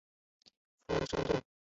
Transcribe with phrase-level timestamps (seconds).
[0.87, 1.43] 葵芳邨。